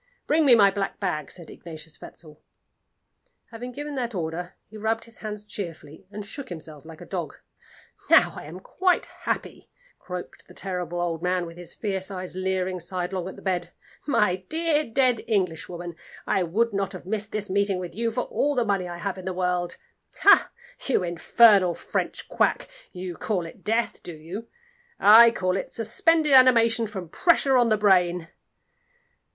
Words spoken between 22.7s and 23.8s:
you call it